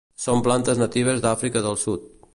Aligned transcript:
Són 0.23 0.39
plantes 0.47 0.81
natives 0.83 1.23
d'Àfrica 1.27 1.65
del 1.67 1.79
Sud. 1.87 2.13